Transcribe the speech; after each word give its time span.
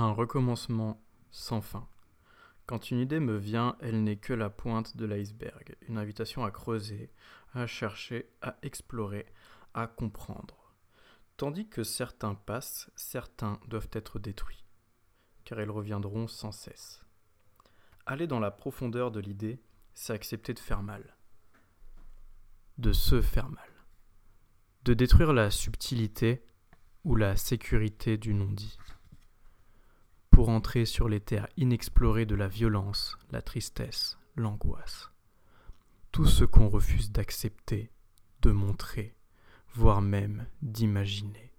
Un 0.00 0.12
recommencement 0.12 1.02
sans 1.32 1.60
fin. 1.60 1.88
Quand 2.66 2.92
une 2.92 3.00
idée 3.00 3.18
me 3.18 3.36
vient, 3.36 3.76
elle 3.80 4.04
n'est 4.04 4.16
que 4.16 4.32
la 4.32 4.48
pointe 4.48 4.96
de 4.96 5.04
l'iceberg, 5.04 5.74
une 5.88 5.98
invitation 5.98 6.44
à 6.44 6.52
creuser, 6.52 7.10
à 7.52 7.66
chercher, 7.66 8.30
à 8.40 8.56
explorer, 8.62 9.26
à 9.74 9.88
comprendre. 9.88 10.72
Tandis 11.36 11.68
que 11.68 11.82
certains 11.82 12.36
passent, 12.36 12.92
certains 12.94 13.58
doivent 13.66 13.88
être 13.90 14.20
détruits, 14.20 14.64
car 15.44 15.60
ils 15.60 15.68
reviendront 15.68 16.28
sans 16.28 16.52
cesse. 16.52 17.04
Aller 18.06 18.28
dans 18.28 18.38
la 18.38 18.52
profondeur 18.52 19.10
de 19.10 19.18
l'idée, 19.18 19.60
c'est 19.94 20.12
accepter 20.12 20.54
de 20.54 20.60
faire 20.60 20.84
mal, 20.84 21.16
de 22.76 22.92
se 22.92 23.20
faire 23.20 23.48
mal, 23.48 23.70
de 24.84 24.94
détruire 24.94 25.32
la 25.32 25.50
subtilité 25.50 26.46
ou 27.02 27.16
la 27.16 27.34
sécurité 27.34 28.16
du 28.16 28.32
non-dit 28.32 28.78
entrer 30.48 30.84
sur 30.84 31.08
les 31.08 31.20
terres 31.20 31.48
inexplorées 31.56 32.26
de 32.26 32.34
la 32.34 32.48
violence, 32.48 33.16
la 33.30 33.42
tristesse, 33.42 34.18
l'angoisse. 34.36 35.10
Tout 36.12 36.26
ce 36.26 36.44
qu'on 36.44 36.68
refuse 36.68 37.12
d'accepter, 37.12 37.90
de 38.42 38.50
montrer, 38.50 39.14
voire 39.74 40.00
même 40.00 40.46
d'imaginer. 40.62 41.52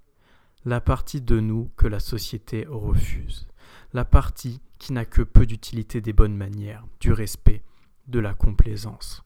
La 0.65 0.81
partie 0.81 1.21
de 1.21 1.39
nous 1.39 1.71
que 1.77 1.87
la 1.87 1.99
société 1.99 2.65
refuse. 2.67 3.47
La 3.93 4.05
partie 4.05 4.61
qui 4.77 4.93
n'a 4.93 5.05
que 5.05 5.21
peu 5.21 5.45
d'utilité 5.45 6.01
des 6.01 6.13
bonnes 6.13 6.35
manières, 6.35 6.85
du 6.99 7.11
respect, 7.11 7.63
de 8.07 8.19
la 8.19 8.33
complaisance. 8.33 9.23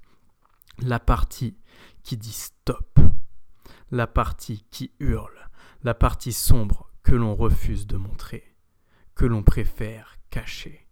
La 0.79 0.99
partie 0.99 1.57
qui 2.03 2.17
dit 2.17 2.31
stop. 2.31 2.99
La 3.91 4.07
partie 4.07 4.65
qui 4.71 4.91
hurle. 4.99 5.49
La 5.83 5.93
partie 5.93 6.33
sombre 6.33 6.89
que 7.03 7.15
l'on 7.15 7.35
refuse 7.35 7.87
de 7.87 7.97
montrer 7.97 8.52
que 9.15 9.25
l'on 9.25 9.43
préfère 9.43 10.17
cacher. 10.29 10.87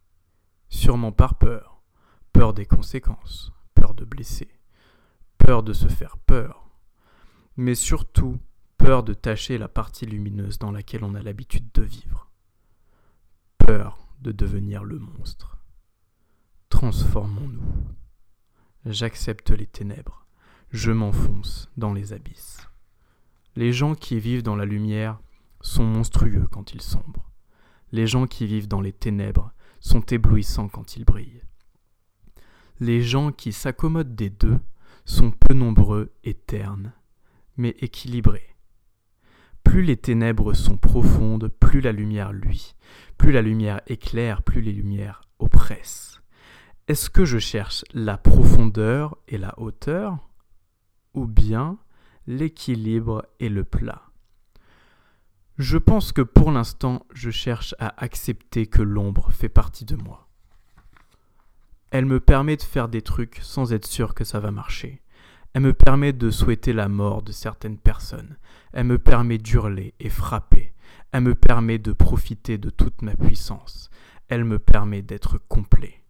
Sûrement 0.70 1.12
par 1.12 1.35
peur, 1.35 1.82
peur 2.34 2.54
des 2.54 2.65
conséquences, 2.65 3.51
peur 3.76 3.93
de 3.93 4.05
blesser, 4.05 4.49
peur 5.37 5.63
de 5.63 5.73
se 5.73 5.87
faire 5.87 6.18
peur, 6.18 6.70
mais 7.57 7.76
surtout 7.76 8.40
peur 8.77 9.04
de 9.04 9.13
tâcher 9.13 9.57
la 9.57 9.68
partie 9.68 10.05
lumineuse 10.05 10.57
dans 10.59 10.71
laquelle 10.71 11.04
on 11.04 11.15
a 11.15 11.21
l'habitude 11.21 11.70
de 11.73 11.84
vivre, 11.84 12.31
peur 13.57 14.07
de 14.21 14.31
devenir 14.31 14.84
le 14.84 14.99
monstre. 14.99 15.57
Transformons-nous. 16.70 17.62
J'accepte 18.85 19.51
les 19.51 19.68
ténèbres, 19.68 20.26
je 20.71 20.91
m'enfonce 20.91 21.70
dans 21.77 21.93
les 21.93 22.13
abysses. 22.13 22.68
Les 23.55 23.74
gens 23.74 23.96
qui 23.96 24.20
vivent 24.20 24.43
dans 24.43 24.55
la 24.55 24.65
lumière 24.65 25.20
sont 25.59 25.84
monstrueux 25.84 26.48
quand 26.49 26.74
ils 26.74 26.81
sombrent. 26.81 27.30
Les 27.91 28.07
gens 28.07 28.25
qui 28.25 28.45
vivent 28.45 28.67
dans 28.67 28.81
les 28.81 28.93
ténèbres 28.93 29.51
sont 29.79 30.01
éblouissants 30.01 30.70
quand 30.70 30.95
ils 30.95 31.05
brillent. 31.05 31.43
Les 32.79 33.01
gens 33.01 33.31
qui 33.31 33.51
s'accommodent 33.51 34.15
des 34.15 34.29
deux 34.29 34.59
sont 35.05 35.31
peu 35.31 35.53
nombreux 35.53 36.13
et 36.23 36.34
ternes, 36.34 36.93
mais 37.57 37.75
équilibrés. 37.79 38.55
Plus 39.63 39.84
les 39.84 39.97
ténèbres 39.97 40.53
sont 40.53 40.77
profondes, 40.77 41.47
plus 41.47 41.81
la 41.81 41.91
lumière 41.91 42.34
luit. 42.34 42.75
Plus 43.17 43.31
la 43.31 43.41
lumière 43.41 43.81
éclaire, 43.87 44.41
plus 44.41 44.62
les 44.62 44.71
lumières 44.71 45.21
oppressent. 45.39 46.21
Est-ce 46.87 47.09
que 47.09 47.25
je 47.25 47.37
cherche 47.37 47.85
la 47.93 48.17
profondeur 48.17 49.17
et 49.27 49.37
la 49.37 49.57
hauteur 49.59 50.17
ou 51.13 51.27
bien 51.27 51.77
l'équilibre 52.25 53.25
et 53.39 53.49
le 53.49 53.63
plat? 53.63 54.10
Je 55.62 55.77
pense 55.77 56.12
que 56.12 56.23
pour 56.23 56.51
l'instant, 56.51 57.05
je 57.13 57.29
cherche 57.29 57.76
à 57.77 57.93
accepter 58.04 58.65
que 58.65 58.81
l'ombre 58.81 59.31
fait 59.31 59.48
partie 59.48 59.85
de 59.85 59.95
moi. 59.95 60.27
Elle 61.91 62.05
me 62.05 62.20
permet 62.20 62.57
de 62.57 62.63
faire 62.63 62.90
des 62.90 63.03
trucs 63.03 63.37
sans 63.43 63.71
être 63.71 63.85
sûr 63.85 64.16
que 64.16 64.23
ça 64.23 64.40
va 64.40 64.50
marcher. 64.50 65.02
Elle 65.53 65.62
me 65.62 65.74
permet 65.74 66.13
de 66.13 66.31
souhaiter 66.31 66.74
la 66.74 66.88
mort 66.88 67.22
de 67.22 67.31
certaines 67.31 67.78
personnes. 67.78 68.38
Elle 68.74 68.86
me 68.86 68.97
permet 68.97 69.38
d'hurler 69.38 69.94
et 70.00 70.09
frapper. 70.09 70.74
Elle 71.12 71.24
me 71.24 71.36
permet 71.36 71.78
de 71.78 71.91
profiter 71.91 72.57
de 72.57 72.72
toute 72.72 73.03
ma 73.03 73.16
puissance. 73.16 73.91
Elle 74.30 74.46
me 74.46 74.57
permet 74.57 75.03
d'être 75.03 75.38
complet. 75.38 76.02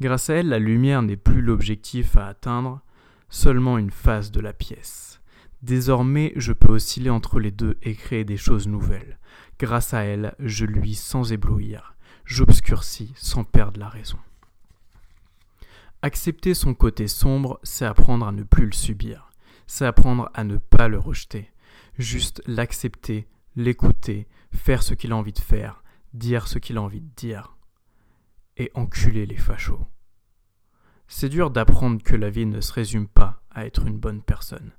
Grâce 0.00 0.30
à 0.30 0.34
elle, 0.34 0.48
la 0.48 0.58
lumière 0.58 1.02
n'est 1.02 1.16
plus 1.16 1.42
l'objectif 1.42 2.16
à 2.16 2.26
atteindre, 2.26 2.80
seulement 3.28 3.78
une 3.78 3.92
phase 3.92 4.32
de 4.32 4.40
la 4.40 4.52
pièce. 4.52 5.20
Désormais, 5.62 6.32
je 6.36 6.52
peux 6.52 6.72
osciller 6.72 7.10
entre 7.10 7.40
les 7.40 7.50
deux 7.50 7.78
et 7.82 7.94
créer 7.94 8.24
des 8.24 8.36
choses 8.36 8.68
nouvelles. 8.68 9.18
Grâce 9.58 9.94
à 9.94 10.02
elle, 10.02 10.34
je 10.38 10.66
luis 10.66 10.94
sans 10.94 11.32
éblouir, 11.32 11.96
j'obscurcis 12.24 13.12
sans 13.16 13.44
perdre 13.44 13.80
la 13.80 13.88
raison. 13.88 14.18
Accepter 16.02 16.54
son 16.54 16.74
côté 16.74 17.08
sombre, 17.08 17.58
c'est 17.62 17.86
apprendre 17.86 18.26
à 18.26 18.32
ne 18.32 18.42
plus 18.42 18.66
le 18.66 18.72
subir, 18.72 19.30
c'est 19.66 19.86
apprendre 19.86 20.30
à 20.34 20.44
ne 20.44 20.58
pas 20.58 20.88
le 20.88 20.98
rejeter, 20.98 21.50
juste 21.98 22.42
l'accepter, 22.46 23.26
l'écouter, 23.56 24.28
faire 24.52 24.82
ce 24.82 24.94
qu'il 24.94 25.12
a 25.12 25.16
envie 25.16 25.32
de 25.32 25.38
faire, 25.38 25.82
dire 26.12 26.48
ce 26.48 26.58
qu'il 26.58 26.76
a 26.76 26.82
envie 26.82 27.00
de 27.00 27.10
dire, 27.16 27.56
et 28.58 28.70
enculer 28.74 29.26
les 29.26 29.36
fachos. 29.36 29.86
C'est 31.08 31.28
dur 31.28 31.50
d'apprendre 31.50 32.02
que 32.02 32.16
la 32.16 32.30
vie 32.30 32.46
ne 32.46 32.60
se 32.60 32.72
résume 32.72 33.08
pas 33.08 33.42
à 33.50 33.64
être 33.64 33.86
une 33.86 33.98
bonne 33.98 34.22
personne, 34.22 34.72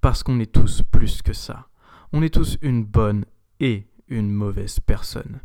parce 0.00 0.22
qu'on 0.22 0.40
est 0.40 0.52
tous 0.52 0.82
plus 0.90 1.22
que 1.22 1.32
ça. 1.32 1.68
On 2.12 2.22
est 2.22 2.34
tous 2.34 2.58
une 2.62 2.84
bonne 2.84 3.24
et 3.60 3.88
une 4.08 4.30
mauvaise 4.30 4.80
personne. 4.80 5.40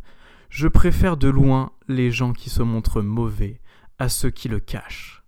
Je 0.50 0.68
préfère 0.68 1.18
de 1.18 1.30
loin 1.30 1.72
les 1.88 2.12
gens 2.12 2.34
qui 2.34 2.50
se 2.50 2.62
montrent 2.62 3.02
mauvais 3.02 3.62
à 4.00 4.10
ceux 4.10 4.30
qui 4.30 4.50
le 4.50 4.60
cachent. 4.60 5.24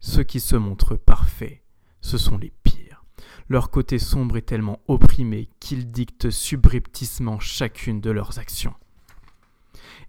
Ceux 0.00 0.24
qui 0.24 0.40
se 0.40 0.56
montrent 0.56 0.96
parfaits, 0.96 1.62
ce 2.00 2.18
sont 2.18 2.38
les 2.38 2.52
pires. 2.62 3.04
Leur 3.48 3.70
côté 3.70 3.98
sombre 3.98 4.36
est 4.36 4.42
tellement 4.42 4.80
opprimé 4.88 5.48
qu'ils 5.60 5.90
dictent 5.90 6.30
subrepticement 6.30 7.38
chacune 7.38 8.00
de 8.00 8.10
leurs 8.10 8.38
actions. 8.38 8.74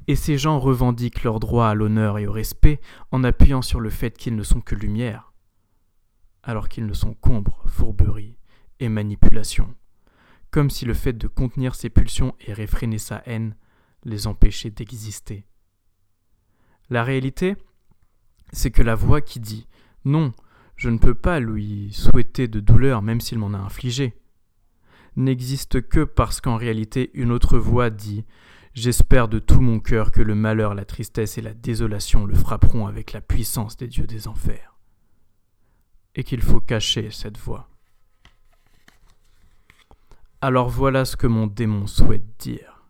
Et 0.07 0.15
ces 0.15 0.37
gens 0.37 0.59
revendiquent 0.59 1.23
leur 1.23 1.39
droit 1.39 1.67
à 1.67 1.73
l'honneur 1.73 2.17
et 2.17 2.27
au 2.27 2.31
respect 2.31 2.79
en 3.11 3.23
appuyant 3.23 3.61
sur 3.61 3.79
le 3.79 3.89
fait 3.89 4.17
qu'ils 4.17 4.35
ne 4.35 4.43
sont 4.43 4.61
que 4.61 4.75
lumière, 4.75 5.26
alors 6.47 6.69
qu'ils 6.69 6.85
ne 6.85 6.93
sont 6.93 7.13
qu'ombre, 7.13 7.61
fourberie 7.67 8.37
et 8.79 8.87
manipulation, 8.87 9.75
comme 10.49 10.69
si 10.69 10.85
le 10.85 10.93
fait 10.93 11.11
de 11.11 11.27
contenir 11.27 11.75
ses 11.75 11.89
pulsions 11.89 12.33
et 12.39 12.53
réfréner 12.53 12.97
sa 12.97 13.21
haine 13.25 13.53
les 14.05 14.27
empêchait 14.27 14.71
d'exister. 14.71 15.45
La 16.89 17.03
réalité, 17.03 17.57
c'est 18.53 18.71
que 18.71 18.81
la 18.81 18.95
voix 18.95 19.19
qui 19.19 19.41
dit 19.41 19.67
Non, 20.05 20.33
je 20.77 20.89
ne 20.89 20.97
peux 20.97 21.15
pas 21.15 21.41
lui 21.41 21.91
souhaiter 21.91 22.47
de 22.47 22.61
douleur 22.61 23.01
même 23.01 23.19
s'il 23.19 23.39
m'en 23.39 23.53
a 23.53 23.57
infligé, 23.57 24.15
n'existe 25.17 25.81
que 25.81 26.05
parce 26.05 26.39
qu'en 26.39 26.55
réalité 26.55 27.11
une 27.13 27.31
autre 27.31 27.57
voix 27.57 27.89
dit 27.89 28.23
J'espère 28.73 29.27
de 29.27 29.39
tout 29.39 29.59
mon 29.59 29.81
cœur 29.81 30.11
que 30.11 30.21
le 30.21 30.35
malheur, 30.35 30.75
la 30.75 30.85
tristesse 30.85 31.37
et 31.37 31.41
la 31.41 31.53
désolation 31.53 32.25
le 32.25 32.35
frapperont 32.35 32.87
avec 32.87 33.11
la 33.11 33.21
puissance 33.21 33.75
des 33.75 33.87
dieux 33.87 34.07
des 34.07 34.29
enfers 34.29 34.76
et 36.17 36.23
qu'il 36.23 36.41
faut 36.41 36.59
cacher 36.59 37.11
cette 37.11 37.37
voix. 37.37 37.69
Alors 40.41 40.67
voilà 40.67 41.05
ce 41.05 41.15
que 41.15 41.27
mon 41.27 41.47
démon 41.47 41.87
souhaite 41.87 42.25
dire. 42.39 42.83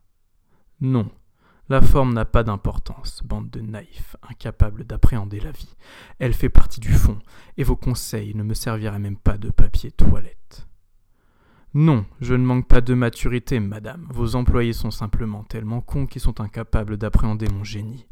Non, 0.82 1.12
la 1.70 1.82
forme 1.82 2.14
n'a 2.14 2.26
pas 2.26 2.44
d'importance, 2.44 3.22
bande 3.26 3.50
de 3.50 3.60
naïfs, 3.60 4.16
incapables 4.30 4.86
d'appréhender 4.86 5.42
la 5.42 5.52
vie. 5.52 5.76
Elle 6.20 6.34
fait 6.34 6.50
partie 6.50 6.80
du 6.80 6.94
fond, 6.94 7.20
et 7.58 7.64
vos 7.64 7.76
conseils 7.76 8.34
ne 8.34 8.44
me 8.44 8.54
serviraient 8.54 9.00
même 9.00 9.18
pas 9.18 9.38
de 9.38 9.50
papier 9.50 9.92
toilette. 9.92 10.68
Non, 11.74 12.06
je 12.22 12.34
ne 12.34 12.46
manque 12.46 12.68
pas 12.68 12.82
de 12.82 12.94
maturité, 12.94 13.60
madame. 13.60 14.08
Vos 14.10 14.36
employés 14.36 14.74
sont 14.74 14.90
simplement 14.90 15.44
tellement 15.44 15.82
cons 15.82 16.08
qu'ils 16.08 16.22
sont 16.22 16.40
incapables 16.40 16.98
d'appréhender 16.98 17.48
mon 17.50 17.64
génie. 17.64 18.08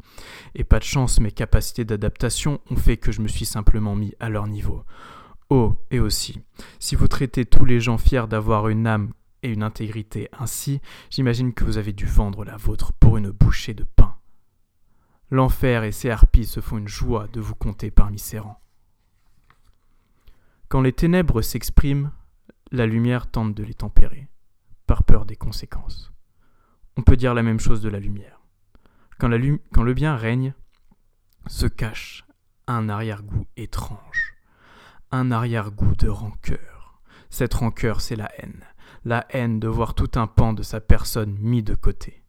Et 0.58 0.64
pas 0.64 0.78
de 0.78 0.84
chance, 0.84 1.20
mes 1.20 1.32
capacités 1.32 1.84
d'adaptation 1.84 2.60
ont 2.70 2.76
fait 2.76 2.96
que 2.96 3.12
je 3.12 3.20
me 3.20 3.28
suis 3.28 3.44
simplement 3.44 3.94
mis 3.94 4.14
à 4.20 4.30
leur 4.30 4.46
niveau. 4.46 4.84
Oh, 5.50 5.76
et 5.90 6.00
aussi, 6.00 6.40
si 6.80 6.96
vous 6.96 7.08
traitez 7.08 7.44
tous 7.44 7.66
les 7.66 7.78
gens 7.78 7.98
fiers 7.98 8.26
d'avoir 8.26 8.68
une 8.68 8.86
âme 8.86 9.12
et 9.42 9.50
une 9.50 9.62
intégrité 9.62 10.30
ainsi, 10.32 10.80
j'imagine 11.10 11.52
que 11.52 11.62
vous 11.62 11.76
avez 11.76 11.92
dû 11.92 12.06
vendre 12.06 12.42
la 12.42 12.56
vôtre 12.56 12.94
pour 12.94 13.18
une 13.18 13.30
bouchée 13.30 13.74
de 13.74 13.84
pain. 13.84 14.16
L'enfer 15.30 15.84
et 15.84 15.92
ses 15.92 16.08
harpies 16.08 16.46
se 16.46 16.60
font 16.60 16.78
une 16.78 16.88
joie 16.88 17.28
de 17.34 17.40
vous 17.40 17.54
compter 17.54 17.90
parmi 17.90 18.18
ses 18.18 18.38
rangs. 18.38 18.58
Quand 20.68 20.80
les 20.80 20.94
ténèbres 20.94 21.42
s'expriment, 21.42 22.12
la 22.72 22.86
lumière 22.86 23.30
tente 23.30 23.54
de 23.54 23.62
les 23.62 23.74
tempérer, 23.74 24.26
par 24.86 25.04
peur 25.04 25.26
des 25.26 25.36
conséquences. 25.36 26.14
On 26.96 27.02
peut 27.02 27.18
dire 27.18 27.34
la 27.34 27.42
même 27.42 27.60
chose 27.60 27.82
de 27.82 27.90
la 27.90 28.00
lumière. 28.00 28.35
Quand, 29.18 29.28
le 29.28 29.94
bien 29.94 30.14
règne, 30.14 30.54
se 31.46 31.66
cache 31.66 32.24
un 32.66 32.88
arrière-goût 32.88 33.46
étrange, 33.56 34.34
un 35.10 35.30
arrière-goût 35.30 35.94
de 35.96 36.08
rancœur. 36.08 37.00
Cette 37.30 37.54
rancœur, 37.54 38.02
c'est 38.02 38.16
la 38.16 38.30
haine, 38.38 38.64
la 39.04 39.26
haine 39.30 39.58
de 39.58 39.68
voir 39.68 39.94
tout 39.94 40.10
un 40.16 40.26
pan 40.26 40.52
de 40.52 40.62
sa 40.62 40.80
personne 40.80 41.36
mis 41.38 41.62
de 41.62 41.74
côté. 41.74 42.24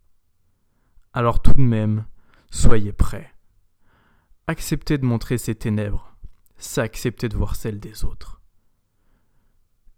Alors 1.12 1.42
tout 1.42 1.54
de 1.54 1.62
même, 1.62 2.06
soyez 2.52 2.94
prêts. 2.94 3.34
Acceptez 4.48 4.98
de 4.98 5.06
montrer 5.06 5.38
ces 5.38 5.56
ténèbres, 5.56 6.16
c'est 6.58 6.82
accepter 6.82 7.28
de 7.28 7.36
voir 7.36 7.58
celles 7.58 7.82
des 7.82 8.06
autres. 8.06 8.42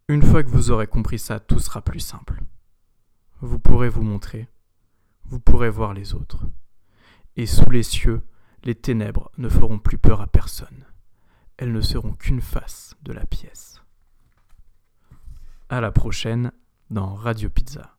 Une 0.07 0.24
fois 0.24 0.44
que 0.44 0.50
vous 0.50 0.71
aurez 0.71 0.88
compris 0.88 1.19
ça, 1.19 1.39
tout 1.39 1.59
sera 1.59 1.83
plus 1.83 2.00
simple. 2.00 2.42
Vous 3.42 3.59
pourrez 3.59 3.89
vous 3.89 4.01
montrer, 4.01 4.50
vous 5.25 5.39
pourrez 5.39 5.69
voir 5.69 5.94
les 5.94 6.15
autres. 6.15 6.47
Et 7.35 7.45
sous 7.45 7.69
les 7.69 7.83
cieux, 7.83 8.21
les 8.63 8.75
ténèbres 8.75 9.31
ne 9.37 9.49
feront 9.49 9.79
plus 9.79 9.97
peur 9.97 10.21
à 10.21 10.27
personne. 10.27 10.85
Elles 11.57 11.71
ne 11.71 11.81
seront 11.81 12.13
qu'une 12.13 12.41
face 12.41 12.95
de 13.03 13.13
la 13.13 13.25
pièce. 13.25 13.81
À 15.69 15.81
la 15.81 15.91
prochaine 15.91 16.51
dans 16.89 17.13
Radio 17.13 17.49
Pizza. 17.49 17.98